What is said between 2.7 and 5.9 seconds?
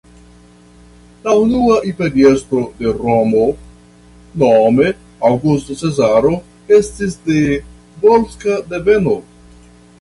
de Romo nome Aŭgusto